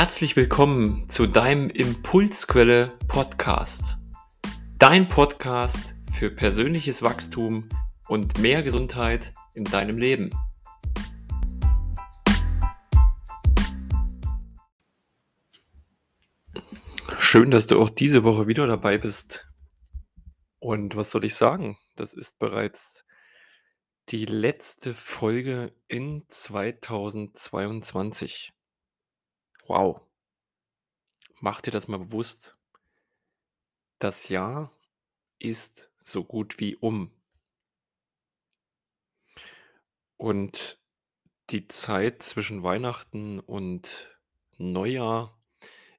Herzlich 0.00 0.34
willkommen 0.34 1.10
zu 1.10 1.26
deinem 1.26 1.68
Impulsquelle 1.68 2.96
Podcast. 3.06 3.98
Dein 4.78 5.08
Podcast 5.08 5.94
für 6.10 6.30
persönliches 6.30 7.02
Wachstum 7.02 7.68
und 8.08 8.38
mehr 8.38 8.62
Gesundheit 8.62 9.34
in 9.52 9.64
deinem 9.64 9.98
Leben. 9.98 10.30
Schön, 17.18 17.50
dass 17.50 17.66
du 17.66 17.78
auch 17.78 17.90
diese 17.90 18.24
Woche 18.24 18.46
wieder 18.46 18.66
dabei 18.66 18.96
bist. 18.96 19.50
Und 20.60 20.96
was 20.96 21.10
soll 21.10 21.26
ich 21.26 21.34
sagen? 21.34 21.76
Das 21.96 22.14
ist 22.14 22.38
bereits 22.38 23.04
die 24.08 24.24
letzte 24.24 24.94
Folge 24.94 25.74
in 25.88 26.24
2022. 26.26 28.54
Wow. 29.70 30.00
Mach 31.40 31.60
dir 31.60 31.70
das 31.70 31.86
mal 31.86 32.00
bewusst. 32.00 32.56
Das 34.00 34.28
Jahr 34.28 34.76
ist 35.38 35.92
so 36.04 36.24
gut 36.24 36.58
wie 36.58 36.74
um. 36.74 37.12
Und 40.16 40.82
die 41.50 41.68
Zeit 41.68 42.20
zwischen 42.20 42.64
Weihnachten 42.64 43.38
und 43.38 44.18
Neujahr 44.58 45.40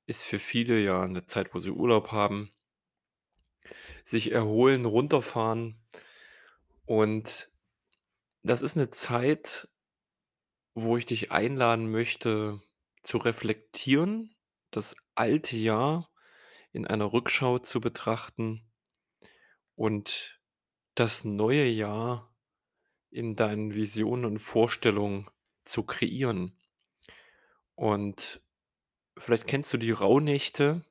ist 0.06 0.24
für 0.26 0.40
viele 0.40 0.78
ja 0.78 1.02
eine 1.04 1.26
Zeit, 1.26 1.56
wo 1.56 1.60
sie 1.62 1.72
Urlaub 1.72 2.12
haben, 2.12 2.52
sich 4.04 4.34
erholen, 4.34 4.84
runterfahren. 4.84 5.82
Und 6.86 7.50
das 8.44 8.64
ist 8.64 8.76
eine 8.76 8.90
Zeit, 8.90 9.70
wo 10.74 10.98
ich 10.98 11.06
dich 11.06 11.32
einladen 11.32 11.90
möchte, 11.90 12.62
zu 13.04 13.18
reflektieren, 13.18 14.36
das 14.72 14.96
alte 15.16 15.58
Jahr 15.58 16.10
in 16.72 16.88
einer 16.88 17.12
Rückschau 17.12 17.60
zu 17.60 17.82
betrachten 17.82 18.62
und 19.76 20.40
das 20.96 21.24
neue 21.24 21.66
Jahr 21.66 22.34
in 23.10 23.36
deinen 23.36 23.74
Visionen 23.74 24.26
und 24.26 24.40
Vorstellungen 24.40 25.30
zu 25.66 25.84
kreieren. 25.84 26.58
Und 27.76 28.42
vielleicht 29.18 29.48
kennst 29.48 29.74
du 29.74 29.78
die 29.78 29.92
Rauhnächte, 29.92 30.86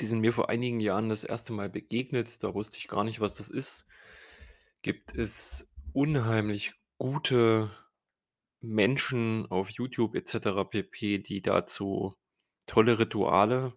die 0.00 0.06
sind 0.06 0.20
mir 0.20 0.32
vor 0.32 0.50
einigen 0.50 0.80
Jahren 0.80 1.08
das 1.08 1.24
erste 1.24 1.52
Mal 1.52 1.70
begegnet. 1.70 2.42
Da 2.44 2.54
wusste 2.54 2.76
ich 2.76 2.88
gar 2.88 3.04
nicht, 3.04 3.20
was 3.20 3.36
das 3.36 3.48
ist. 3.48 3.86
Gibt 4.82 5.14
es 5.14 5.68
unheimlich 5.92 6.74
gute 6.98 7.70
Menschen 8.66 9.46
auf 9.50 9.70
YouTube 9.70 10.14
etc. 10.14 10.68
pp., 10.68 11.18
die 11.18 11.42
dazu 11.42 12.14
tolle 12.66 12.98
Rituale 12.98 13.74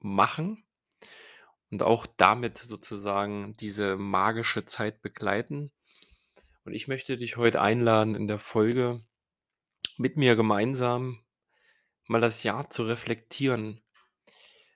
machen 0.00 0.64
und 1.70 1.82
auch 1.82 2.06
damit 2.16 2.58
sozusagen 2.58 3.56
diese 3.56 3.96
magische 3.96 4.64
Zeit 4.64 5.02
begleiten. 5.02 5.70
Und 6.64 6.74
ich 6.74 6.88
möchte 6.88 7.16
dich 7.16 7.36
heute 7.36 7.60
einladen, 7.60 8.14
in 8.14 8.26
der 8.26 8.38
Folge 8.38 9.02
mit 9.96 10.16
mir 10.16 10.36
gemeinsam 10.36 11.20
mal 12.06 12.20
das 12.20 12.42
Jahr 12.42 12.70
zu 12.70 12.84
reflektieren. 12.84 13.82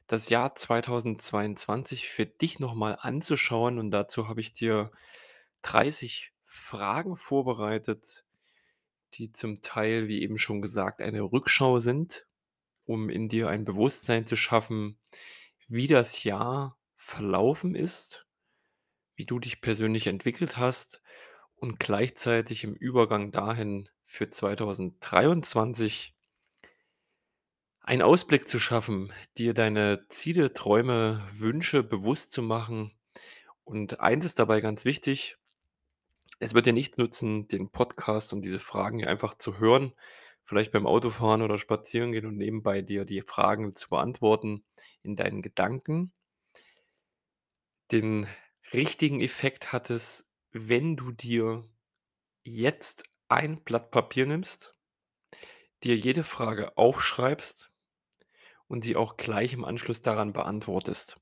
Das 0.06 0.28
Jahr 0.28 0.54
2022 0.54 2.08
für 2.08 2.26
dich 2.26 2.58
nochmal 2.58 2.98
anzuschauen. 3.00 3.78
Und 3.78 3.90
dazu 3.90 4.28
habe 4.28 4.40
ich 4.40 4.52
dir 4.52 4.90
30 5.62 6.32
Fragen 6.44 7.16
vorbereitet, 7.16 8.26
die 9.14 9.32
zum 9.32 9.62
Teil, 9.62 10.08
wie 10.08 10.22
eben 10.22 10.38
schon 10.38 10.62
gesagt, 10.62 11.02
eine 11.02 11.22
Rückschau 11.22 11.78
sind, 11.78 12.26
um 12.84 13.08
in 13.08 13.28
dir 13.28 13.48
ein 13.48 13.64
Bewusstsein 13.64 14.26
zu 14.26 14.36
schaffen, 14.36 14.98
wie 15.68 15.86
das 15.86 16.24
Jahr 16.24 16.78
verlaufen 16.96 17.74
ist, 17.74 18.26
wie 19.14 19.26
du 19.26 19.38
dich 19.38 19.60
persönlich 19.60 20.06
entwickelt 20.06 20.56
hast 20.56 21.02
und 21.54 21.78
gleichzeitig 21.78 22.64
im 22.64 22.74
Übergang 22.74 23.30
dahin 23.32 23.88
für 24.02 24.28
2023 24.28 26.14
einen 27.80 28.02
Ausblick 28.02 28.46
zu 28.46 28.60
schaffen, 28.60 29.12
dir 29.36 29.54
deine 29.54 30.06
Ziele, 30.08 30.52
Träume, 30.52 31.26
Wünsche 31.32 31.82
bewusst 31.82 32.32
zu 32.32 32.42
machen. 32.42 32.92
Und 33.64 34.00
eins 34.00 34.24
ist 34.24 34.38
dabei 34.38 34.60
ganz 34.60 34.84
wichtig, 34.84 35.36
es 36.38 36.54
wird 36.54 36.66
dir 36.66 36.72
nichts 36.72 36.98
nutzen, 36.98 37.48
den 37.48 37.70
Podcast 37.70 38.32
und 38.32 38.44
diese 38.44 38.58
Fragen 38.58 38.98
hier 38.98 39.08
einfach 39.08 39.34
zu 39.34 39.58
hören, 39.58 39.92
vielleicht 40.44 40.72
beim 40.72 40.86
Autofahren 40.86 41.42
oder 41.42 41.58
Spazierengehen 41.58 42.26
und 42.26 42.36
nebenbei 42.36 42.82
dir 42.82 43.04
die 43.04 43.22
Fragen 43.22 43.72
zu 43.72 43.88
beantworten 43.88 44.64
in 45.02 45.16
deinen 45.16 45.42
Gedanken. 45.42 46.12
Den 47.90 48.26
richtigen 48.72 49.20
Effekt 49.20 49.72
hat 49.72 49.90
es, 49.90 50.28
wenn 50.50 50.96
du 50.96 51.12
dir 51.12 51.64
jetzt 52.44 53.04
ein 53.28 53.62
Blatt 53.62 53.90
Papier 53.90 54.26
nimmst, 54.26 54.74
dir 55.82 55.96
jede 55.96 56.22
Frage 56.22 56.76
aufschreibst 56.76 57.70
und 58.68 58.84
sie 58.84 58.96
auch 58.96 59.16
gleich 59.16 59.52
im 59.52 59.64
Anschluss 59.64 60.02
daran 60.02 60.32
beantwortest. 60.32 61.20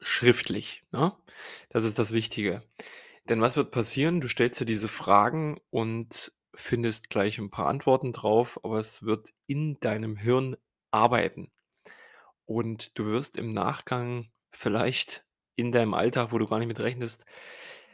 Schriftlich, 0.00 0.84
ne? 0.92 1.16
Das 1.70 1.84
ist 1.84 1.98
das 1.98 2.12
Wichtige. 2.12 2.62
Denn 3.28 3.42
was 3.42 3.56
wird 3.56 3.70
passieren? 3.70 4.20
Du 4.20 4.28
stellst 4.28 4.60
dir 4.60 4.64
diese 4.64 4.88
Fragen 4.88 5.58
und 5.70 6.32
findest 6.54 7.10
gleich 7.10 7.38
ein 7.38 7.50
paar 7.50 7.66
Antworten 7.66 8.12
drauf, 8.12 8.58
aber 8.64 8.78
es 8.78 9.02
wird 9.02 9.34
in 9.46 9.78
deinem 9.80 10.16
Hirn 10.16 10.56
arbeiten. 10.90 11.50
Und 12.46 12.98
du 12.98 13.06
wirst 13.06 13.36
im 13.36 13.52
Nachgang 13.52 14.30
vielleicht 14.50 15.26
in 15.56 15.72
deinem 15.72 15.92
Alltag, 15.92 16.32
wo 16.32 16.38
du 16.38 16.46
gar 16.46 16.58
nicht 16.58 16.68
mit 16.68 16.80
rechnest, 16.80 17.26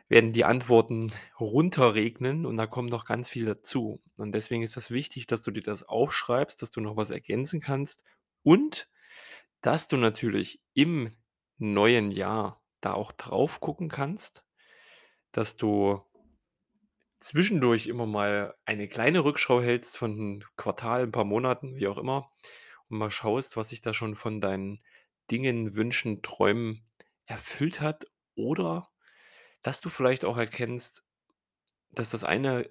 werden 0.08 0.32
die 0.32 0.44
Antworten 0.44 1.12
runterregnen 1.40 2.46
und 2.46 2.56
da 2.56 2.66
kommt 2.66 2.90
noch 2.90 3.04
ganz 3.04 3.28
viel 3.28 3.46
dazu. 3.46 4.00
Und 4.16 4.32
deswegen 4.32 4.62
ist 4.62 4.76
das 4.76 4.90
wichtig, 4.90 5.26
dass 5.26 5.42
du 5.42 5.50
dir 5.50 5.62
das 5.62 5.82
aufschreibst, 5.82 6.62
dass 6.62 6.70
du 6.70 6.80
noch 6.80 6.96
was 6.96 7.10
ergänzen 7.10 7.60
kannst 7.60 8.04
und 8.42 8.88
dass 9.62 9.88
du 9.88 9.96
natürlich 9.96 10.60
im 10.74 11.10
neuen 11.58 12.12
Jahr 12.12 12.62
da 12.80 12.92
auch 12.92 13.12
drauf 13.12 13.60
gucken 13.60 13.88
kannst, 13.88 14.44
dass 15.34 15.56
du 15.58 16.02
zwischendurch 17.20 17.86
immer 17.86 18.06
mal 18.06 18.54
eine 18.66 18.86
kleine 18.88 19.24
Rückschau 19.24 19.60
hältst 19.60 19.96
von 19.96 20.12
'n 20.18 20.44
Quartal, 20.56 21.02
ein 21.04 21.12
paar 21.12 21.24
Monaten, 21.24 21.74
wie 21.76 21.86
auch 21.88 21.98
immer, 21.98 22.30
und 22.88 22.98
mal 22.98 23.10
schaust, 23.10 23.56
was 23.56 23.70
sich 23.70 23.80
da 23.80 23.94
schon 23.94 24.14
von 24.14 24.40
deinen 24.40 24.80
Dingen, 25.30 25.74
Wünschen, 25.74 26.22
Träumen 26.22 26.84
erfüllt 27.26 27.80
hat 27.80 28.06
oder 28.36 28.90
dass 29.62 29.80
du 29.82 29.88
vielleicht 29.90 30.24
auch 30.26 30.38
erkennst, 30.38 31.04
dass 31.92 32.10
das 32.10 32.24
eine 32.24 32.70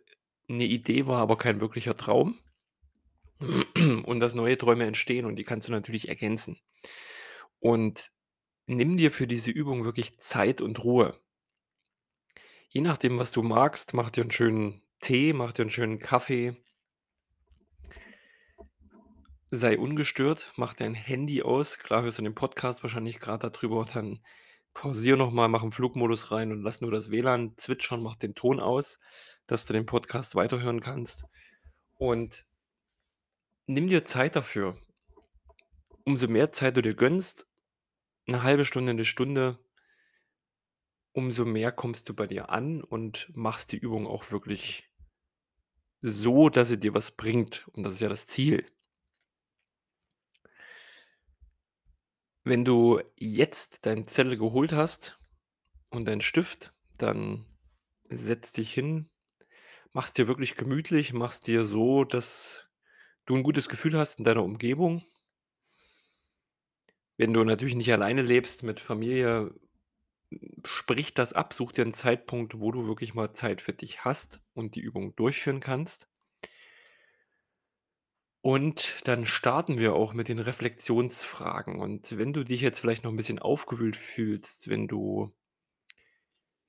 eine 0.50 0.66
Idee 0.66 1.08
war, 1.08 1.20
aber 1.22 1.38
kein 1.38 1.62
wirklicher 1.62 1.98
Traum 1.98 2.40
und 4.06 4.20
dass 4.20 4.34
neue 4.34 4.58
Träume 4.58 4.86
entstehen 4.86 5.26
und 5.26 5.36
die 5.38 5.44
kannst 5.44 5.68
du 5.68 5.72
natürlich 5.72 6.10
ergänzen. 6.10 6.58
Und 7.60 8.12
nimm 8.68 8.98
dir 8.98 9.12
für 9.12 9.28
diese 9.28 9.52
Übung 9.52 9.86
wirklich 9.86 10.18
Zeit 10.20 10.62
und 10.62 10.84
Ruhe. 10.84 11.20
Je 12.76 12.82
nachdem, 12.82 13.20
was 13.20 13.32
du 13.32 13.44
magst, 13.44 13.94
mach 13.94 14.10
dir 14.10 14.22
einen 14.22 14.32
schönen 14.32 14.82
Tee, 15.00 15.32
mach 15.34 15.54
dir 15.54 15.62
einen 15.62 15.70
schönen 15.70 16.00
Kaffee. 16.00 16.58
Sei 19.52 19.78
ungestört, 19.78 20.52
mach 20.56 20.74
dein 20.74 20.96
Handy 20.96 21.44
aus. 21.44 21.78
Klar 21.78 22.02
hörst 22.02 22.18
du 22.18 22.24
den 22.24 22.34
Podcast 22.34 22.82
wahrscheinlich 22.82 23.20
gerade 23.20 23.52
darüber, 23.52 23.86
dann 23.86 24.26
pausiere 24.74 25.18
noch 25.18 25.30
mal, 25.30 25.50
mach 25.50 25.62
'n 25.62 25.72
Flugmodus 25.72 26.32
rein 26.32 26.52
und 26.52 26.64
lass 26.64 26.82
nur 26.82 26.90
das 26.90 27.12
WLAN 27.12 27.56
zwitschern, 27.58 28.02
mach 28.02 28.16
den 28.16 28.34
Ton 28.34 28.60
aus, 28.60 29.00
dass 29.46 29.68
du 29.68 29.74
den 29.74 29.86
Podcast 29.86 30.34
weiterhören 30.34 30.82
kannst. 30.82 31.26
Und 32.00 32.48
nimm 33.68 33.88
dir 33.88 34.04
Zeit 34.04 34.36
dafür. 34.36 34.82
Umso 36.06 36.28
mehr 36.28 36.52
Zeit 36.52 36.76
du 36.76 36.82
dir 36.82 36.96
gönnst, 36.96 37.48
eine 38.28 38.42
halbe 38.42 38.66
Stunde, 38.66 38.94
eine 38.94 39.06
Stunde, 39.06 39.60
umso 41.14 41.46
mehr 41.46 41.72
kommst 41.72 42.10
du 42.10 42.14
bei 42.14 42.28
dir 42.28 42.50
an 42.50 42.84
und 42.84 43.32
machst 43.36 43.72
die 43.72 43.78
Übung 43.78 44.08
auch 44.08 44.32
wirklich 44.32 44.90
so, 46.02 46.50
dass 46.50 46.68
sie 46.68 46.80
dir 46.80 46.94
was 46.94 47.12
bringt. 47.12 47.68
Und 47.74 47.84
das 47.84 47.94
ist 47.94 48.02
ja 48.02 48.10
das 48.10 48.28
Ziel. 48.28 48.66
Wenn 52.44 52.66
du 52.66 53.02
jetzt 53.16 53.86
deinen 53.86 54.06
Zettel 54.06 54.38
geholt 54.38 54.74
hast 54.74 55.18
und 55.90 56.06
deinen 56.06 56.20
Stift, 56.20 56.74
dann 56.98 57.46
setz 58.10 58.52
dich 58.52 58.74
hin, 58.74 59.10
mach's 59.94 60.12
dir 60.12 60.28
wirklich 60.28 60.56
gemütlich, 60.56 61.14
mach's 61.14 61.40
dir 61.40 61.64
so, 61.64 62.04
dass 62.04 62.68
du 63.26 63.36
ein 63.36 63.44
gutes 63.44 63.70
Gefühl 63.70 63.98
hast 63.98 64.20
in 64.20 64.26
deiner 64.26 64.44
Umgebung. 64.44 65.04
Wenn 67.16 67.32
du 67.32 67.44
natürlich 67.46 67.76
nicht 67.76 67.94
alleine 67.94 68.24
lebst 68.24 68.64
mit 68.64 68.82
Familie, 68.82 69.54
sprich 70.66 71.14
das 71.14 71.34
ab, 71.34 71.54
such 71.54 71.72
dir 71.74 71.84
einen 71.84 71.94
Zeitpunkt, 71.94 72.60
wo 72.60 72.72
du 72.72 72.88
wirklich 72.88 73.14
mal 73.14 73.34
Zeit 73.34 73.62
für 73.62 73.74
dich 73.74 74.04
hast 74.06 74.42
und 74.54 74.76
die 74.76 74.82
Übung 74.82 75.16
durchführen 75.16 75.60
kannst. 75.60 76.06
Und 78.46 79.08
dann 79.08 79.24
starten 79.26 79.78
wir 79.78 79.94
auch 79.96 80.12
mit 80.12 80.28
den 80.28 80.40
Reflexionsfragen. 80.40 81.80
Und 81.80 82.18
wenn 82.18 82.34
du 82.34 82.44
dich 82.44 82.60
jetzt 82.60 82.78
vielleicht 82.80 83.06
noch 83.06 83.12
'n 83.12 83.16
bisschen 83.16 83.40
aufgewühlt 83.40 83.96
fühlst, 83.96 84.68
wenn 84.68 84.90
du 84.90 85.34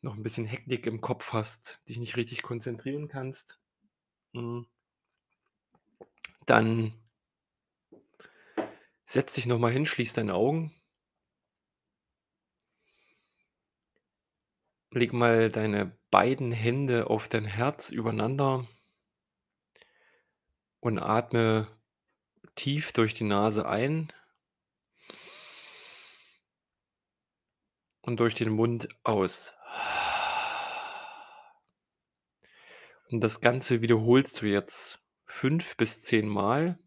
noch 0.05 0.17
'n 0.17 0.23
bisschen 0.23 0.45
Hektik 0.45 0.87
im 0.87 1.01
Kopf 1.01 1.33
hast, 1.33 1.81
dich 1.89 1.97
nicht 1.99 2.17
richtig 2.19 2.43
konzentrieren 2.43 3.09
kannst 3.09 3.59
hm 4.35 4.67
dann 6.49 6.95
setz 9.09 9.35
dich 9.35 9.47
noch 9.47 9.59
mal 9.59 9.71
hin, 9.73 9.85
schließ 9.87 10.15
deine 10.15 10.35
Augen. 10.35 10.73
Leg 14.97 15.13
mal 15.13 15.51
deine 15.51 15.99
beiden 16.13 16.53
Hände 16.53 17.11
auf 17.11 17.27
dein 17.27 17.47
Herz 17.47 17.91
übereinander 17.91 18.65
und 20.79 21.01
atme 21.01 21.67
tief 22.55 22.93
durch 22.93 23.13
die 23.13 23.25
Nase 23.25 23.67
ein 23.67 24.13
und 28.03 28.21
durch 28.21 28.35
den 28.35 28.51
Mund 28.51 28.89
aus. 29.03 29.55
Und 33.11 33.19
das 33.21 33.41
Ganze 33.41 33.83
wiederholst 33.83 34.43
du 34.43 34.47
jetzt 34.47 35.01
5 35.27 35.77
bis 35.77 36.03
10 36.05 36.29
Mal. 36.29 36.79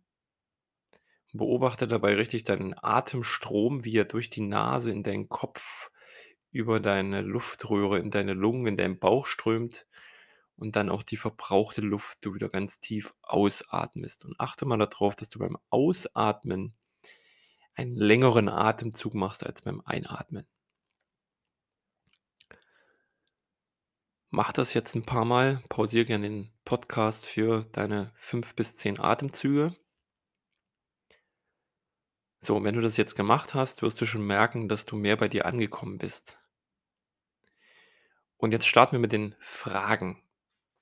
Beobachte 1.33 1.87
dabei 1.87 2.15
richtig 2.15 2.43
deinen 2.43 2.73
Atemstrom, 2.73 3.83
wie 3.83 3.97
er 3.97 4.05
durch 4.05 4.29
die 4.29 4.41
Nase 4.41 4.91
in 4.91 5.03
deinen 5.03 5.27
Kopf, 5.27 5.91
über 6.57 6.79
deine 6.81 7.21
Luftröhre 7.21 7.99
in 7.99 8.11
deine 8.11 8.33
Lungen, 8.33 8.67
in 8.67 8.77
deinen 8.77 8.99
Bauch 8.99 9.27
strömt 9.27 9.87
und 10.57 10.75
dann 10.75 10.89
auch 10.89 11.03
die 11.03 11.17
verbrauchte 11.17 11.81
Luft 11.81 12.19
du 12.25 12.33
wieder 12.35 12.49
ganz 12.49 12.79
tief 12.79 13.13
ausatmest. 13.21 14.25
Und 14.25 14.39
achte 14.39 14.65
mal 14.65 14.77
da 14.77 14.87
drauf, 14.87 15.15
dass 15.15 15.29
du 15.29 15.39
beim 15.39 15.57
Ausatmen 15.69 16.75
einen 17.75 17.93
längeren 17.93 18.49
Atemzug 18.49 19.13
machst 19.13 19.45
als 19.45 19.61
beim 19.61 19.81
Einatmen. 19.85 20.47
Mach 24.29 24.53
das 24.53 24.73
jetzt 24.73 24.95
'n 24.95 25.03
paarmal. 25.03 25.61
Pausiere 25.67 26.05
gern 26.05 26.21
den 26.21 26.49
Podcast 26.63 27.25
für 27.25 27.65
deine 27.73 28.13
5 28.15 28.55
bis 28.55 28.77
10 28.77 28.99
Atemzüge. 29.01 29.75
So, 32.39 32.55
und 32.55 32.63
wenn 32.63 32.73
du 32.73 32.81
das 32.81 32.97
jetzt 32.97 33.15
gemacht 33.15 33.53
hast, 33.53 33.83
wirst 33.83 34.01
du 34.01 34.05
schon 34.07 34.25
merken, 34.25 34.67
dass 34.69 34.85
du 34.85 34.95
mehr 34.95 35.17
bei 35.17 35.27
dir 35.27 35.45
angekommen 35.45 35.99
bist. 35.99 36.41
Und 38.37 38.53
jetzt 38.53 38.67
starten 38.67 38.93
wir 38.93 38.99
mit 38.99 39.11
den 39.11 39.35
Fragen. 39.39 40.21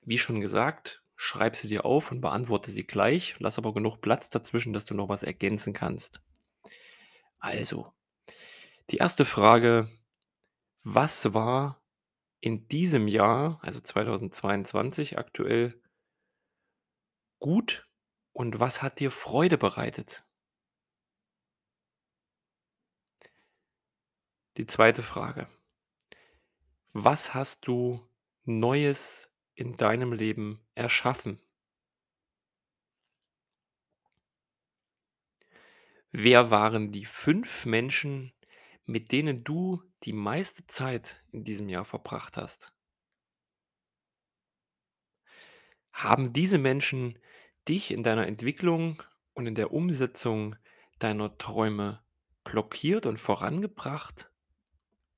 Wie 0.02 0.18
schon 0.18 0.40
gesagt, 0.40 1.02
schreib 1.16 1.56
sie 1.56 1.68
dir 1.68 1.84
auf 1.84 2.12
und 2.12 2.20
beantworte 2.20 2.70
sie 2.70 2.86
gleich. 2.86 3.36
Lass 3.38 3.58
aber 3.58 3.74
genug 3.74 4.00
Platz 4.00 4.28
dazwischen, 4.30 4.72
dass 4.72 4.84
du 4.84 4.94
noch 4.94 5.08
was 5.08 5.22
ergänzen 5.22 5.72
kannst. 5.72 6.22
Also, 7.38 7.92
die 8.90 9.00
1. 9.00 9.16
Frage: 9.24 9.88
Was 10.84 11.32
war 11.34 11.82
in 12.40 12.68
diesem 12.68 13.08
Jahr, 13.08 13.58
also 13.62 13.80
2022 13.80 15.18
aktuell 15.18 15.80
gut 17.38 17.88
und 18.32 18.60
was 18.60 18.82
hat 18.82 19.00
dir 19.00 19.10
Freude 19.10 19.58
bereitet? 19.58 20.24
Die 24.58 24.66
2. 24.66 24.94
Frage: 25.02 25.48
Was 26.98 27.34
hast 27.34 27.66
du 27.66 28.08
Neues 28.46 29.30
in 29.54 29.76
deinem 29.76 30.14
Leben 30.14 30.66
erschaffen? 30.74 31.42
Wer 36.10 36.50
waren 36.50 36.90
die 36.90 37.04
5 37.04 37.64
Menschen, 37.64 38.32
mit 38.86 39.12
denen 39.12 39.44
du 39.44 39.84
die 40.02 40.12
meiste 40.12 40.66
Zeit 40.66 41.22
in 41.30 41.44
diesem 41.44 41.68
Jahr 41.68 41.84
verbracht 41.84 42.36
hast? 42.36 42.74
Haben 45.92 46.32
diese 46.32 46.58
Menschen 46.58 47.18
dich 47.68 47.90
in 47.90 48.04
deiner 48.04 48.28
Entwicklung 48.28 49.02
und 49.34 49.46
in 49.48 49.56
der 49.56 49.72
Umsetzung 49.72 50.54
deiner 51.00 51.36
Träume 51.38 52.04
blockiert 52.44 53.04
und 53.06 53.16
vorangebracht 53.18 54.30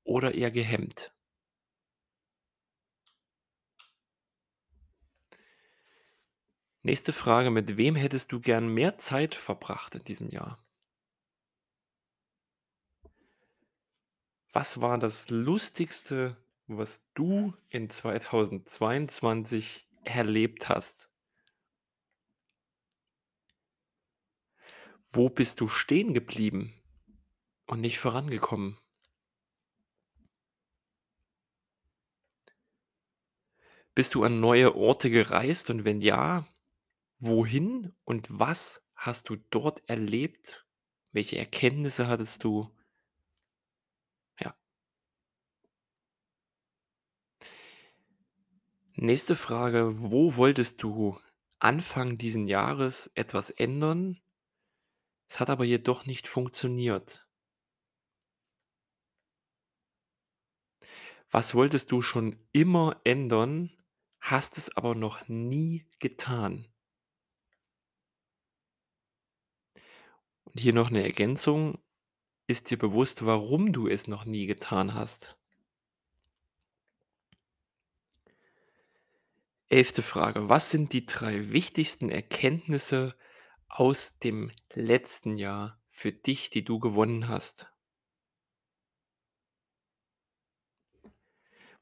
oder 0.03 0.33
eher 0.33 0.49
gehemmt? 0.51 1.13
Nächste 6.89 7.13
Frage: 7.13 7.51
Mit 7.51 7.77
wem 7.77 7.95
hättest 7.95 8.31
du 8.31 8.39
gern 8.39 8.67
mehr 8.67 8.97
Zeit 8.97 9.35
verbracht 9.35 9.93
in 9.93 10.03
diesem 10.05 10.31
Jahr? 10.31 10.57
Was 14.51 14.81
war 14.81 14.97
das 14.97 15.29
Lustigste, 15.29 16.35
was 16.65 17.03
du 17.13 17.53
in 17.69 17.91
2022 17.91 19.87
erlebt 20.03 20.67
hast? 20.67 21.11
Wo 25.11 25.29
bist 25.29 25.61
du 25.61 25.67
stehen 25.67 26.15
geblieben 26.15 26.73
und 27.67 27.81
nicht 27.81 27.99
vorangekommen? 27.99 28.79
Bist 33.93 34.15
du 34.15 34.23
an 34.23 34.39
neue 34.39 34.75
Orte 34.75 35.11
gereist 35.11 35.69
und 35.69 35.85
wenn 35.85 36.01
ja, 36.01 36.47
wohin 37.19 37.93
und 38.05 38.27
was 38.39 38.83
hast 38.95 39.29
du 39.29 39.35
dort 39.49 39.87
erlebt? 39.89 40.65
Welche 41.11 41.37
Erkenntnisse 41.37 42.07
hattest 42.07 42.43
du? 42.43 42.69
Ja. 44.39 44.55
Nächste 48.95 49.35
Frage: 49.35 49.93
Wo 49.99 50.35
wolltest 50.35 50.83
du 50.83 51.17
Anfang 51.59 52.17
diesen 52.17 52.47
Jahres 52.47 53.11
etwas 53.15 53.49
ändern? 53.49 54.19
Es 55.27 55.39
hat 55.39 55.49
aber 55.49 55.63
jedoch 55.63 56.05
nicht 56.05 56.27
funktioniert. 56.27 57.27
Was 61.31 61.53
wolltest 61.55 61.91
du 61.91 62.01
schon 62.01 62.37
immer 62.51 62.99
ändern, 63.03 63.71
hast 64.19 64.57
es 64.57 64.75
aber 64.75 64.95
noch 64.95 65.27
nie 65.27 65.87
getan? 65.99 66.67
Hier 70.59 70.73
noch 70.73 70.89
'ne 70.91 71.03
Ergänzung: 71.03 71.79
Ist 72.47 72.71
dir 72.71 72.77
bewusst, 72.77 73.25
warum 73.25 73.73
du 73.73 73.87
es 73.87 74.07
noch 74.07 74.25
nie 74.25 74.47
getan 74.47 74.93
hast? 74.95 75.35
11. 79.71 80.01
Frage: 80.01 80.49
Was 80.49 80.71
sind 80.71 80.93
die 80.93 81.05
3 81.05 81.51
wichtigsten 81.51 82.09
Erkenntnisse 82.09 83.15
aus 83.67 84.17
dem 84.17 84.51
letzten 84.73 85.35
Jahr 85.37 85.79
für 85.89 86.11
dich, 86.11 86.49
die 86.49 86.63
du 86.63 86.79
gewonnen 86.79 87.27
hast? 87.27 87.71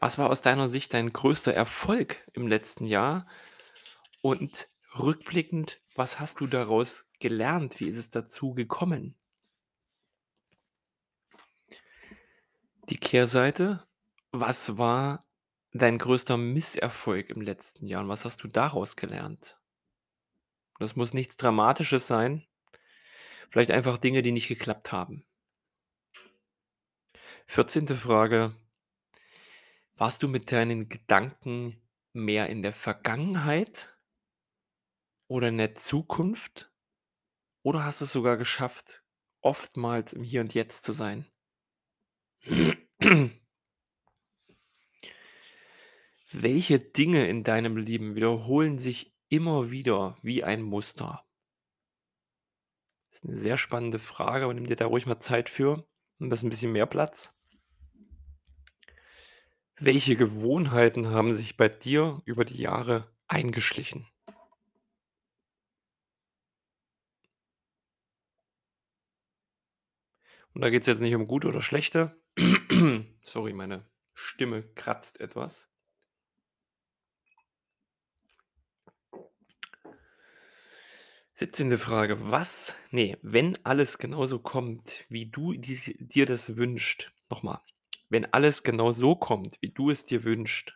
Was 0.02 0.18
war 0.20 0.30
aus 0.30 0.42
deiner 0.42 0.70
Sicht 0.70 0.94
dein 0.94 1.08
größter 1.10 1.54
Erfolg 1.54 2.28
im 2.34 2.48
letzten 2.48 2.86
Jahr? 2.86 3.28
Und 4.22 4.70
rückblickend, 5.00 5.82
was 5.96 6.20
hast 6.20 6.40
du 6.40 6.48
daraus 6.48 7.06
gelernt? 7.20 7.80
Wie 7.80 7.88
ist 7.88 7.98
es 7.98 8.10
dazu 8.10 8.54
gekommen? 8.54 9.16
Die 12.90 12.98
Kehrseite: 12.98 13.86
Was 14.32 14.78
war 14.78 15.26
dein 15.74 15.98
größter 15.98 16.38
Misserfolg 16.38 17.30
im 17.30 17.42
letzten 17.42 17.86
Jahr 17.86 18.02
und 18.02 18.10
was 18.10 18.26
hast 18.26 18.44
du 18.44 18.48
daraus 18.48 18.96
gelernt? 18.96 19.60
Das 20.80 20.96
muss 20.96 21.14
nichts 21.14 21.36
Dramatisches 21.38 22.08
sein. 22.08 22.46
Vielleicht 23.50 23.72
einfach 23.72 23.98
Dinge, 23.98 24.22
die 24.22 24.32
nicht 24.32 24.48
geklappt 24.48 24.92
haben. 24.92 25.26
14. 27.48 27.88
Frage: 27.90 28.56
Warst 29.96 30.24
du 30.24 30.28
mit 30.28 30.52
deinen 30.52 30.90
Gedanken 30.90 31.82
mehr 32.14 32.48
in 32.50 32.62
der 32.62 32.74
Vergangenheit 32.74 33.97
oder 35.28 35.50
in 35.50 35.58
der 35.58 35.76
Zukunft 35.76 36.72
oder 37.64 37.86
hast 37.86 38.02
du's 38.02 38.12
sogar 38.14 38.38
geschafft, 38.38 39.04
oftmals 39.42 40.14
im 40.14 40.24
Hier 40.24 40.42
und 40.42 40.54
Jetzt 40.56 40.84
zu 40.86 40.94
sein? 40.94 41.28
Welche 46.34 46.78
Dinge 46.80 47.26
in 47.30 47.46
deinem 47.46 47.78
Leben 47.78 48.16
wiederholen 48.16 48.80
sich 48.80 49.14
immer 49.30 49.72
wieder 49.72 50.18
wie 50.24 50.44
ein 50.44 50.62
Muster? 50.62 51.24
Ist 53.14 53.24
'ne 53.26 53.38
sehr 53.38 53.58
spannende 53.58 54.00
Frage, 54.00 54.44
aber 54.44 54.54
nimm 54.54 54.66
dir 54.68 54.76
da 54.76 54.86
ruhig 54.86 55.06
mal 55.06 55.20
Zeit 55.20 55.48
für 55.50 55.86
und 56.20 56.30
lass 56.30 56.44
'n 56.44 56.50
bisschen 56.50 56.74
mehr 56.74 56.86
Platz. 56.86 57.34
Welche 59.80 60.16
Gewohnheiten 60.16 61.10
haben 61.12 61.34
sich 61.34 61.56
bei 61.56 61.70
dir 61.70 62.20
über 62.26 62.46
die 62.46 62.58
Jahre 62.58 63.12
eingeschlichen? 63.28 64.08
Und 70.58 70.62
da 70.62 70.72
geht's 70.72 70.88
jetzt 70.88 71.02
nicht 71.02 71.14
um 71.14 71.28
gute 71.28 71.50
oder 71.50 71.62
schlechte. 71.62 72.20
Sorry, 73.22 73.54
meine 73.54 73.86
Stimme 74.16 74.64
kratzt 74.74 75.20
etwas. 75.20 75.70
17. 81.34 81.78
Frage. 81.78 82.32
Was 82.32 82.76
ne, 82.90 83.20
wenn 83.22 83.56
alles 83.66 84.00
genauso 84.00 84.40
kommt, 84.40 85.06
wie 85.10 85.28
du 85.28 85.54
dies 85.54 85.94
dir 86.00 86.26
das 86.26 86.56
wünscht 86.56 87.12
noch 87.30 87.44
mal. 87.44 87.62
Wenn 88.10 88.26
alles 88.34 88.64
genau 88.64 88.94
so 88.94 89.16
kommt, 89.16 89.62
wie 89.62 89.70
du 89.70 89.92
es 89.92 90.06
dir 90.06 90.24
wünscht 90.24 90.76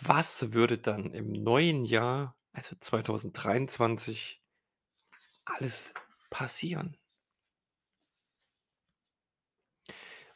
was 0.00 0.54
würde 0.54 0.78
dann 0.78 1.12
im 1.12 1.32
neuen 1.32 1.84
Jahr, 1.84 2.34
also 2.52 2.74
2023 2.80 4.42
alles 5.44 5.92
passieren? 6.30 6.96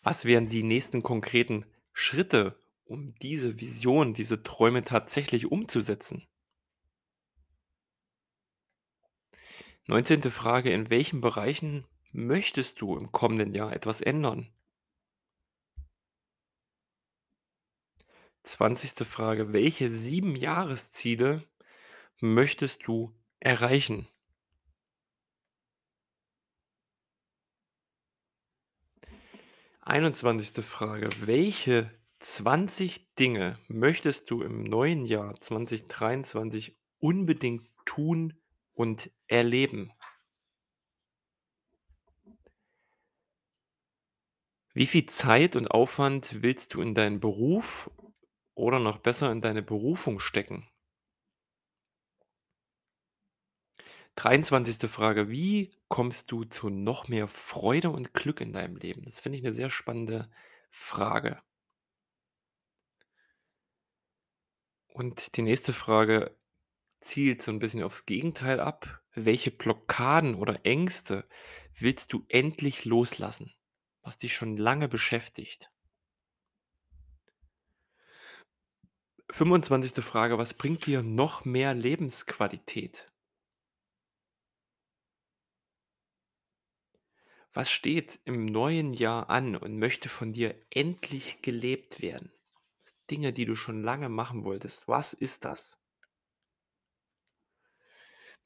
Was 0.06 0.25
wären 0.25 0.48
die 0.48 0.62
nächsten 0.62 1.02
konkreten 1.02 1.66
Schritte, 1.92 2.56
um 2.84 3.12
diese 3.16 3.58
Vision, 3.58 4.14
diese 4.14 4.44
Träume 4.44 4.84
tatsächlich 4.84 5.50
umzusetzen? 5.50 6.28
19. 9.88 10.22
Frage. 10.30 10.70
In 10.70 10.90
welchen 10.90 11.20
Bereichen 11.20 11.88
möchtest 12.12 12.80
du 12.80 12.96
im 12.96 13.10
kommenden 13.10 13.52
Jahr 13.52 13.72
etwas 13.72 14.00
ändern? 14.00 14.48
20. 18.44 19.04
Frage. 19.04 19.52
Welche 19.52 19.90
7 19.90 20.36
Jahresziele 20.36 21.42
möchtest 22.20 22.86
du 22.86 23.12
erreichen? 23.40 24.06
21. 29.88 30.64
Frage. 30.64 31.10
Welche 31.20 31.88
20 32.18 33.14
Dinge 33.14 33.56
möchtest 33.68 34.28
du 34.32 34.42
im 34.42 34.64
neuen 34.64 35.04
Jahr 35.04 35.40
2023 35.40 36.76
unbedingt 36.98 37.68
tun 37.84 38.34
und 38.74 39.12
erleben? 39.28 39.92
Wie 44.74 44.86
viel 44.86 45.06
Zeit 45.06 45.54
und 45.54 45.70
Aufwand 45.70 46.42
willst 46.42 46.74
du 46.74 46.82
in 46.82 46.92
deinen 46.92 47.20
Beruf 47.20 47.88
oder 48.54 48.80
noch 48.80 48.98
besser 48.98 49.30
in 49.30 49.40
deine 49.40 49.62
Berufung 49.62 50.18
stecken? 50.18 50.68
23. 54.18 54.88
Frage. 54.88 55.28
Wie 55.30 55.70
kommst 55.88 56.32
du 56.32 56.44
zu 56.44 56.70
noch 56.70 57.06
mehr 57.06 57.28
Freude 57.28 57.90
und 57.90 58.14
Glück 58.14 58.40
in 58.40 58.52
deinem 58.52 58.76
Leben? 58.76 59.04
Das 59.04 59.18
finde 59.20 59.37
ich 59.38 59.44
'ne 59.44 59.52
sehr 59.52 59.68
spannende 59.70 60.30
Frage. 60.70 61.40
Und 64.94 65.37
die 65.37 65.42
nächste 65.42 65.73
Frage 65.73 66.35
zielt 67.00 67.42
so 67.42 67.52
'n 67.52 67.58
bisschen 67.61 67.82
aufs 67.82 68.06
Gegenteil 68.06 68.61
ab. 68.61 69.02
Welche 69.14 69.50
Blockaden 69.50 70.35
oder 70.37 70.64
Ängste 70.66 71.26
willst 71.78 72.12
du 72.12 72.25
endlich 72.28 72.85
loslassen, 72.87 73.52
was 74.02 74.18
dich 74.18 74.35
schon 74.35 74.56
lange 74.56 74.88
beschäftigt? 74.88 75.70
25. 79.32 80.02
Frage. 80.02 80.38
Was 80.38 80.54
bringt 80.54 80.87
dir 80.87 81.02
noch 81.02 81.44
mehr 81.44 81.75
Lebensqualität? 81.75 83.11
Was 87.56 87.70
steht 87.70 88.20
im 88.26 88.44
neuen 88.44 88.92
Jahr 88.92 89.30
an 89.30 89.56
und 89.56 89.78
möchte 89.78 90.10
von 90.10 90.34
dir 90.34 90.54
endlich 90.68 91.40
gelebt 91.40 92.02
werden? 92.02 92.30
Dinge, 93.10 93.32
die 93.32 93.46
du 93.46 93.54
schon 93.54 93.82
lange 93.82 94.10
machen 94.10 94.44
wolltest. 94.44 94.86
Was 94.88 95.14
ist 95.14 95.46
das? 95.46 95.78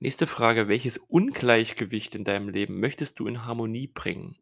Nächste 0.02 0.26
Frage. 0.26 0.66
Welches 0.66 0.96
Ungleichgewicht 0.96 2.14
in 2.14 2.24
deinem 2.24 2.48
Leben 2.48 2.80
möchtest 2.80 3.18
du 3.18 3.26
in 3.26 3.44
Harmonie 3.44 3.86
bringen? 3.86 4.38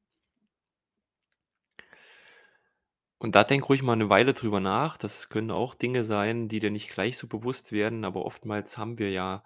Und 3.21 3.35
da 3.35 3.43
denk 3.43 3.69
ruhig 3.69 3.83
mal 3.83 3.97
'ne 3.97 4.11
Weile 4.11 4.33
drüber 4.33 4.61
nach. 4.61 4.97
Das 4.97 5.29
können 5.29 5.51
auch 5.51 5.75
Dinge 5.75 6.05
sein, 6.05 6.49
die 6.49 6.61
dir 6.61 6.71
nicht 6.71 6.91
gleich 6.91 7.17
so 7.17 7.27
bewusst 7.27 7.73
werden, 7.73 8.05
aber 8.05 8.25
oftmals 8.25 8.79
haben 8.79 8.99
wir 8.99 9.11
ja 9.11 9.43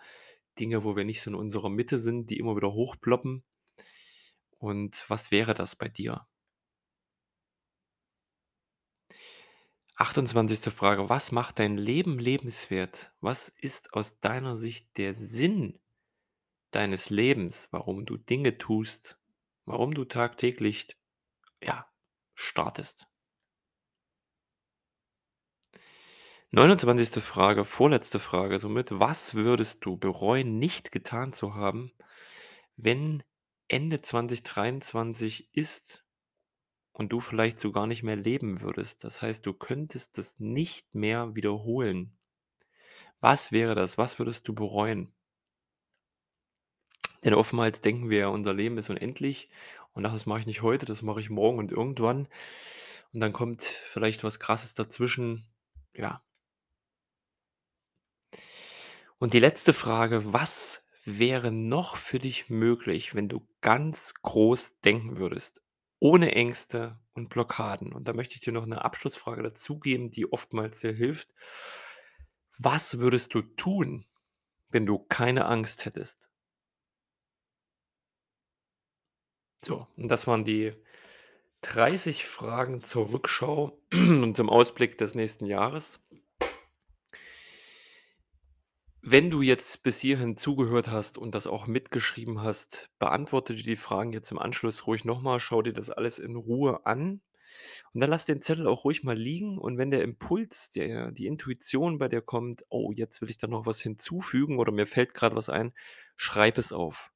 Dinge, 0.59 0.85
wo 0.85 0.97
wir 0.97 1.05
nicht 1.05 1.23
so 1.23 1.31
in 1.31 1.37
unserer 1.37 1.71
Mitte 1.71 1.99
sind, 1.99 2.29
die 2.31 2.39
immer 2.39 2.57
wieder 2.57 2.73
hochploppen. 2.73 3.43
Und 4.63 5.05
was 5.09 5.33
wäre 5.33 5.55
das 5.55 5.75
bei 5.75 5.89
dir? 5.89 6.25
28. 9.97 10.73
Frage. 10.73 11.09
Was 11.09 11.33
macht 11.33 11.59
dein 11.59 11.77
Leben 11.77 12.21
lebenswert? 12.21 13.13
Was 13.21 13.49
ist 13.49 13.93
aus 13.95 14.21
deiner 14.21 14.57
Sicht 14.57 14.97
der 14.99 15.15
Sinn 15.15 15.81
deines 16.71 17.11
Lebens, 17.11 17.71
warum 17.73 18.07
du 18.07 18.17
Dinge 18.17 18.57
tust, 18.57 19.19
warum 19.65 19.95
du 19.95 20.05
tagtäglich, 20.05 20.97
ja, 21.61 21.91
startest? 22.35 23.09
29. 26.53 27.21
Frage, 27.21 27.65
vorletzte 27.65 28.21
Frage 28.21 28.61
somit. 28.61 28.93
Was 28.93 29.35
würdest 29.35 29.85
du 29.85 29.97
bereuen, 29.97 30.61
nicht 30.61 30.93
getan 30.93 31.33
zu 31.33 31.57
haben, 31.57 31.91
wenn 32.77 33.25
Ende 33.73 34.03
2023 34.03 35.49
ist 35.57 36.05
und 36.93 37.11
du 37.11 37.21
vielleicht 37.21 37.59
so 37.59 37.73
gar 37.73 37.87
nicht 37.87 38.03
mehr 38.03 38.17
leben 38.17 38.61
würdest? 38.61 39.03
Das 39.03 39.23
heißt, 39.23 39.47
du 39.47 39.55
könntest 39.55 40.19
das 40.19 40.39
nicht 40.39 40.95
mehr 40.95 41.35
wiederholen. 41.35 42.15
Was 43.21 43.51
wäre 43.51 43.75
das? 43.75 43.97
Was 43.97 44.19
würdest 44.19 44.47
du 44.47 44.55
bereuen? 44.55 45.15
Denn 47.25 47.33
oftmals 47.33 47.81
denken 47.81 48.11
wir 48.11 48.29
unser 48.29 48.53
Leben 48.53 48.77
ist 48.77 48.91
unendlich 48.91 49.49
und 49.95 50.05
ach, 50.05 50.13
das 50.13 50.27
mache 50.27 50.41
ich 50.41 50.47
nicht 50.47 50.61
heute, 50.61 50.85
das 50.85 51.01
mache 51.01 51.21
ich 51.21 51.31
morgen 51.31 51.59
und 51.59 51.73
irgendwann. 51.73 52.29
Und 53.15 53.21
dann 53.21 53.33
kommt 53.33 53.63
vielleicht 53.63 54.23
was 54.23 54.39
Krasses 54.39 54.75
dazwischen, 54.75 55.47
ja. 55.95 56.23
Und 59.19 59.33
die 59.33 59.41
letzte 59.41 59.73
Frage: 59.73 60.35
Was 60.35 60.82
wäre 61.05 61.51
noch 61.53 61.97
für 61.97 62.19
dich 62.19 62.49
möglich, 62.51 63.15
wenn 63.15 63.29
du 63.29 63.47
ganz 63.61 64.15
groß 64.23 64.81
denken 64.81 65.17
würdest, 65.19 65.63
ohne 66.01 66.35
Ängste 66.35 67.01
und 67.15 67.29
Blockaden? 67.31 67.93
Und 67.93 68.09
da 68.09 68.13
möchte 68.13 68.35
ich 68.37 68.41
dir 68.41 68.53
noch 68.53 68.67
'ne 68.67 68.85
Abschlussfrage 68.85 69.43
dazugeben, 69.43 70.11
die 70.11 70.33
oftmals 70.33 70.81
sehr 70.81 70.93
hilft. 70.95 71.33
Was 72.59 72.99
würdest 72.99 73.33
du 73.33 73.41
tun, 73.41 74.05
wenn 74.71 74.87
du 74.87 74.99
keine 74.99 75.47
Angst 75.47 75.85
hättest? 75.87 76.29
So, 79.65 79.87
und 79.97 80.09
das 80.09 80.27
waren 80.27 80.45
die 80.45 80.73
30 81.63 82.27
Fragen 82.27 82.83
zur 82.83 83.13
Rückschau 83.13 83.79
und 83.95 84.37
zum 84.37 84.51
Ausblick 84.51 84.99
des 84.99 85.15
nächsten 85.15 85.47
Jahres. 85.47 86.01
Wenn 89.05 89.31
du 89.31 89.43
jetzt 89.43 89.83
bis 89.83 89.99
hierhin 90.01 90.37
zugehört 90.37 90.87
hast 90.89 91.19
und 91.19 91.35
das 91.35 91.49
auch 91.49 91.67
mitgeschrieben 91.67 92.41
hast, 92.43 92.89
beantworte 93.01 93.55
die 93.57 93.75
Fragen 93.77 94.13
jetzt 94.13 94.31
im 94.31 94.39
Anschluss 94.39 94.87
ruhig 94.87 95.05
noch 95.05 95.21
mal. 95.21 95.41
Schau 95.41 95.61
dir 95.61 95.73
das 95.73 95.91
alles 95.91 96.21
in 96.21 96.37
Ruhe 96.37 96.87
an 96.87 97.21
und 97.95 98.01
dann 98.01 98.11
lass 98.11 98.27
den 98.27 98.41
Zettel 98.43 98.67
auch 98.69 98.85
ruhig 98.85 99.05
mal 99.05 99.19
liegen 99.19 99.59
und 99.59 99.79
wenn 99.79 99.91
der 99.91 100.03
Impuls, 100.03 100.71
der 100.71 101.13
die 101.13 101.27
Intuition 101.27 101.99
bei 101.99 102.09
dir 102.09 102.23
kommt: 102.23 102.65
„Oh, 102.71 102.93
jetzt 102.95 103.21
will 103.23 103.31
ich 103.31 103.39
da 103.39 103.49
noch 103.49 103.67
was 103.67 103.81
hinzufügen 103.83 104.59
oder 104.59 104.73
mir 104.73 104.87
fällt 104.87 105.15
grad 105.15 105.35
was 105.37 105.49
ein“, 105.49 105.73
schreib 106.17 106.59
es 106.59 106.73
auf. 106.73 107.13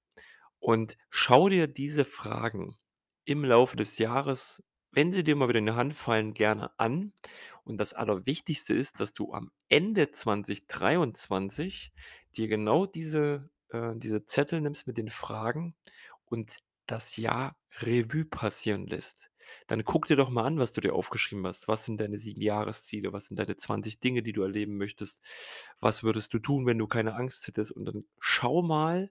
Und 0.60 0.96
schau 1.10 1.48
dir 1.48 1.66
diese 1.68 2.04
Fragen 2.04 2.76
im 3.24 3.44
Laufe 3.44 3.76
des 3.76 3.98
Jahres, 3.98 4.62
wenn 4.96 5.12
sie 5.12 5.22
dir 5.22 5.36
mal 5.36 5.48
wieder 5.48 5.60
in 5.60 5.66
die 5.66 5.72
Hand 5.72 5.94
fallen, 5.94 6.34
gerne 6.34 6.70
an. 6.78 7.12
Und 7.64 7.78
das 7.78 7.94
Allerwichtigste 7.94 8.74
ist, 8.74 9.00
dass 9.00 9.12
du 9.12 9.32
am 9.32 9.50
Ende 9.68 10.10
2023 10.10 11.92
dir 12.36 12.48
genau 12.48 12.86
diese 12.86 13.50
äh, 13.70 13.92
diese 13.96 14.24
Zettel 14.24 14.60
nimmst 14.60 14.86
mit 14.86 14.98
den 14.98 15.10
Fragen 15.10 15.74
und 16.26 16.58
das 16.86 17.16
Jahr 17.16 17.56
Revue 17.80 18.24
passieren 18.24 18.86
lässt. 18.86 19.30
Dann 19.66 19.84
guck 19.84 20.06
dir 20.06 20.16
doch 20.16 20.30
mal 20.30 20.44
an, 20.44 20.58
was 20.58 20.72
du 20.72 20.80
dir 20.80 20.94
aufgeschrieben 20.94 21.46
hast. 21.46 21.68
Was 21.68 21.84
sind 21.84 22.00
deine 22.00 22.18
7 22.18 22.40
Jahresziele? 22.40 23.12
Was 23.12 23.26
sind 23.26 23.38
deine 23.38 23.56
20 23.56 24.00
Dinge, 24.00 24.22
die 24.22 24.32
du 24.32 24.42
erleben 24.42 24.76
möchtest? 24.76 25.22
Was 25.80 26.02
würdest 26.02 26.34
du 26.34 26.38
tun, 26.38 26.66
wenn 26.66 26.78
du 26.78 26.86
keine 26.86 27.14
Angst 27.14 27.46
hättest? 27.46 27.72
Und 27.72 27.84
dann 27.84 28.04
schau 28.18 28.62
mal, 28.62 29.10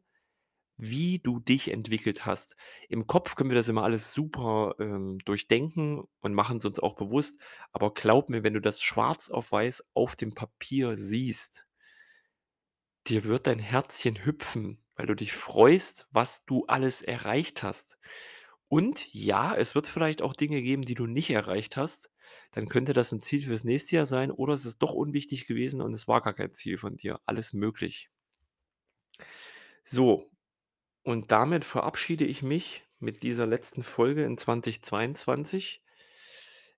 wie 0.78 1.20
du 1.20 1.40
dich 1.40 1.72
entwickelt 1.72 2.26
hast. 2.26 2.56
Im 2.90 3.08
Kopf 3.08 3.36
können 3.36 3.50
wir 3.50 3.56
das 3.56 3.70
immer 3.70 3.84
alles 3.84 4.14
super, 4.14 4.76
ähm, 4.80 5.20
durchdenken 5.26 6.04
und 6.22 6.34
machen's 6.34 6.66
uns 6.66 6.80
auch 6.80 6.96
bewusst. 6.96 7.40
Aber 7.72 7.94
glaub 7.94 8.30
mir, 8.30 8.44
wenn 8.44 8.54
du 8.54 8.62
das 8.62 8.82
schwarz 8.82 9.30
auf 9.30 9.52
weiß 9.52 9.84
auf 9.94 10.16
dem 10.16 10.34
Papier 10.36 10.98
siehst 10.98 11.66
dir 13.08 13.24
wird 13.24 13.48
dein 13.48 13.58
Herzchen 13.60 14.26
hüpfen, 14.26 14.84
weil 14.96 15.06
du 15.06 15.16
dich 15.16 15.34
freust, 15.34 16.08
was 16.12 16.44
du 16.46 16.66
alles 16.68 17.02
erreicht 17.02 17.64
hast. 17.64 17.98
Und 18.68 19.14
ja, 19.14 19.56
es 19.56 19.76
wird 19.76 19.88
vielleicht 19.88 20.22
auch 20.22 20.34
Dinge 20.36 20.62
geben, 20.62 20.82
die 20.84 20.94
du 20.96 21.06
nicht 21.08 21.30
erreicht 21.30 21.78
hast. 21.78 22.12
Dann 22.52 22.68
könnte 22.68 22.94
das 22.94 23.12
'n 23.14 23.22
Ziel 23.22 23.44
fürs 23.44 23.64
nächste 23.64 23.96
Jahr 23.98 24.06
sein 24.08 24.30
oder 24.32 24.54
es 24.54 24.66
ist 24.66 24.80
doch 24.80 24.94
unwichtig 24.94 25.48
gewesen 25.48 25.82
und 25.82 25.94
es 25.94 26.08
war 26.08 26.22
gar 26.22 26.34
kein 26.34 26.54
Ziel 26.54 26.78
von 26.78 26.98
dir. 26.98 27.20
Alles 27.26 27.54
möglich. 27.54 28.10
So, 29.84 30.30
und 31.06 31.32
damit 31.32 31.64
verabschiede 31.64 32.26
ich 32.26 32.42
mich 32.42 32.84
mit 32.98 33.22
dieser 33.22 33.46
letzten 33.46 33.84
Folge 33.84 34.24
in 34.24 34.40
2022. 34.40 35.84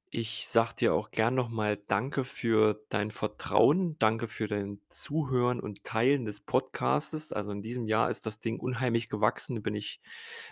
Ich 0.09 0.47
sage 0.49 0.75
dir 0.75 0.93
auch 0.93 1.11
gern 1.11 1.33
noch 1.33 1.47
mal 1.47 1.77
Danke 1.87 2.25
für 2.25 2.85
dein 2.89 3.09
Vertrauen. 3.09 3.97
Danke 3.99 4.27
für 4.27 4.47
dein 4.47 4.81
Zuhören 4.89 5.61
und 5.61 5.85
Teilen 5.85 6.25
des 6.25 6.41
Podcastes. 6.41 7.31
Also, 7.31 7.53
in 7.53 7.61
diesem 7.61 7.87
Jahr 7.87 8.09
ist 8.09 8.25
das 8.25 8.39
Ding 8.39 8.59
unheimlich 8.59 9.07
gewachsen, 9.07 9.55
da 9.55 9.61
bin 9.61 9.75
ich 9.75 10.01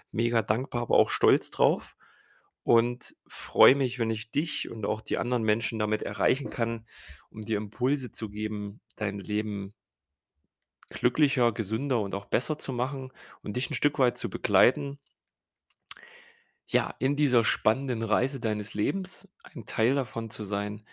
mega 0.09 0.41
dankbar, 0.41 0.83
aber 0.83 0.95
auch 0.95 1.09
stolz 1.09 1.51
drauf 1.51 1.97
und 2.63 3.13
freue 3.27 3.75
mich, 3.75 3.99
wenn 3.99 4.09
ich 4.09 4.31
dich 4.31 4.69
und 4.69 4.85
auch 4.85 5.01
die 5.01 5.17
anderen 5.17 5.43
Menschen 5.43 5.79
damit 5.79 6.01
erreichen 6.01 6.49
kann, 6.49 6.87
um 7.29 7.43
dir 7.43 7.57
Impulse 7.57 8.11
zu 8.11 8.29
geben, 8.29 8.79
dein 8.95 9.19
Leben 9.19 9.73
glücklicher, 10.89 11.51
gesünder 11.51 12.01
und 12.01 12.15
auch 12.15 12.25
besser 12.25 12.57
zu 12.57 12.73
machen 12.73 13.11
und 13.43 13.55
dich 13.57 13.69
'n 13.71 13.75
Stück 13.75 13.99
weit 13.99 14.17
zu 14.17 14.29
begleiten 14.29 14.99
ja, 16.69 16.95
in 16.99 17.15
dieser 17.15 17.43
spannenden 17.43 18.01
Reise 18.03 18.39
deines 18.39 18.73
Lebens 18.73 19.29
ein 19.43 19.65
Teil 19.67 19.93
davon 19.95 20.29
zu 20.31 20.43
sein. 20.43 20.85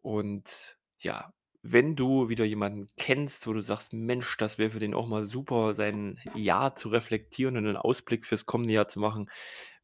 Und 0.00 0.78
ja, 0.98 1.34
wenn 1.62 1.96
du 1.96 2.28
wieder 2.30 2.44
jemanden 2.46 2.86
kennst, 2.96 3.46
wo 3.46 3.52
du 3.52 3.60
sagst: 3.60 3.92
„Mensch, 3.92 4.36
das 4.38 4.56
wäre 4.58 4.70
für 4.70 4.78
den 4.80 4.94
auch 4.94 5.06
mal 5.06 5.24
super, 5.24 5.74
sein 5.74 6.18
Jahr 6.34 6.74
zu 6.76 6.88
reflektieren 6.90 7.56
und 7.58 7.64
'nen 7.64 7.76
Ausblick 7.76 8.26
fürs 8.26 8.46
kommende 8.46 8.72
Jahr 8.74 8.88
zu 8.88 9.00
machen“, 9.00 9.30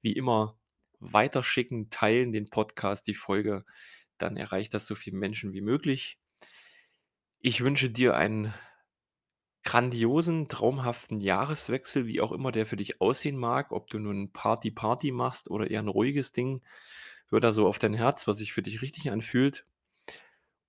wie 0.02 0.12
immer 0.14 0.59
weiterschicken, 1.00 1.90
teilen 1.90 2.33
den 2.33 2.49
Podcast, 2.50 3.06
die 3.09 3.14
Folge, 3.14 3.64
dann 4.18 4.37
erreicht 4.38 4.73
das 4.75 4.87
so 4.87 4.94
viele 4.94 5.16
Menschen 5.18 5.52
wie 5.52 5.61
möglich. 5.62 6.16
Ich 7.42 7.61
wünsche 7.62 7.90
dir 7.90 8.16
einen 8.16 8.54
grandiosen, 9.64 10.49
traumhaften 10.49 11.21
Jahreswechsel, 11.21 12.06
wie 12.06 12.21
auch 12.21 12.33
immer 12.33 12.52
der 12.52 12.66
für 12.66 12.76
dich 12.76 13.00
aussehen 13.00 13.37
mag, 13.38 13.73
ob 13.73 13.88
du 13.90 13.99
nun 13.99 14.33
Party, 14.33 14.71
Party 14.71 15.12
machst 15.12 15.50
oder 15.50 15.71
eher 15.71 15.80
'n 15.80 15.88
ruhiges 15.88 16.33
Ding. 16.33 16.62
Hör 17.30 17.40
da 17.40 17.52
so 17.52 17.66
auf 17.68 17.78
dein 17.80 17.94
Herz, 17.94 18.26
was 18.28 18.38
sich 18.38 18.52
für 18.52 18.62
dich 18.62 18.83
richtig 18.83 19.11
anfühlt. 19.11 19.64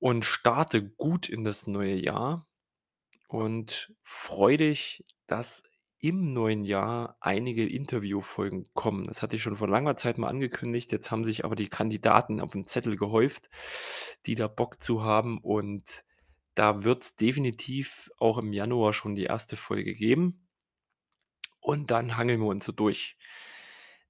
Und 0.02 0.25
starte 0.25 0.84
gut 0.84 1.30
in 1.30 1.44
das 1.44 1.68
neue 1.68 1.96
Jahr 1.96 2.46
und 3.28 3.94
freue 4.04 4.58
dich, 4.58 5.06
dass 5.28 5.64
im 6.00 6.34
neuen 6.34 6.66
Jahr 6.66 7.18
einige 7.22 7.68
Interviewfolgen 7.68 8.68
kommen. 8.74 9.06
Das 9.06 9.22
hatte 9.24 9.38
ich 9.38 9.44
schon 9.44 9.58
vor 9.58 9.70
langer 9.70 9.96
Zeit 9.98 10.18
mal 10.20 10.30
angekündigt. 10.30 10.92
Jetzt 10.92 11.12
haben 11.12 11.25
sich 11.25 11.46
aber 11.46 11.56
die 11.56 11.70
Kandidaten 11.70 12.42
auf'm 12.42 12.66
Zettel 12.68 12.98
gehäuft, 12.98 13.50
die 14.28 14.36
da 14.36 14.48
Bock 14.48 14.82
zu 14.84 15.04
haben. 15.04 15.40
Und 15.40 16.04
da 16.55 16.83
wird's 16.83 17.15
definitiv 17.15 18.09
auch 18.17 18.38
im 18.38 18.53
Januar 18.53 18.93
schon 18.93 19.15
die 19.15 19.29
1. 19.29 19.53
Folge 19.55 19.93
geben. 19.93 20.47
Und 21.59 21.91
dann 21.91 22.17
hangeln 22.17 22.41
wir 22.41 22.47
uns 22.47 22.65
so 22.65 22.71
durch. 22.71 23.17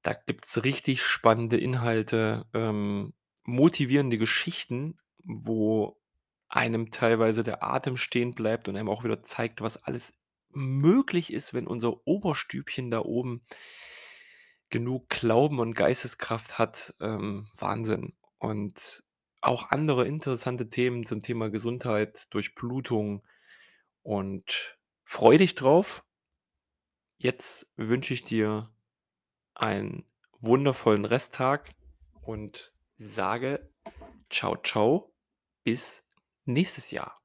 Da 0.03 0.13
gibt's 0.13 0.63
richtig 0.63 1.01
spannende 1.01 1.57
Inhalte, 1.57 2.45
ähm, 2.53 3.13
motivierende 3.43 4.17
Geschichten, 4.17 4.99
wo 5.23 5.99
einem 6.47 6.91
teilweise 6.91 7.43
der 7.43 7.63
Atem 7.63 7.97
stehen 7.97 8.31
bleibt 8.31 8.67
und 8.67 8.77
einem 8.77 8.89
auch 8.89 9.03
wieder 9.03 9.23
zeigt, 9.23 9.61
was 9.61 9.77
alles 9.77 10.13
möglich 10.51 11.33
ist, 11.33 11.53
wenn 11.53 11.67
unser 11.67 12.05
Oberstübchen 12.05 12.91
da 12.91 12.99
oben 12.99 13.43
genug 14.69 15.09
Glauben 15.09 15.59
und 15.59 15.73
Geisteskraft 15.73 16.59
hat, 16.59 16.93
ähm, 16.99 17.47
Wahnsinn. 17.57 18.13
Und 18.37 19.04
auch 19.45 19.69
andere 19.69 20.07
interessante 20.07 20.69
Themen 20.69 21.05
zum 21.05 21.21
Thema 21.21 21.49
Gesundheit, 21.49 22.33
Durchblutung 22.33 23.25
und 24.01 24.77
freue 25.03 25.37
dich 25.37 25.55
drauf. 25.55 26.03
Jetzt 27.17 27.71
wünsche 27.75 28.13
ich 28.13 28.23
dir 28.23 28.73
einen 29.53 30.05
wundervollen 30.39 31.05
Resttag 31.05 31.69
und 32.21 32.73
sage: 32.97 33.71
„Tschau, 34.29 34.57
tschau, 34.57 35.13
bis 35.63 36.03
nächstes 36.45 36.91
Jahr.“ 36.91 37.24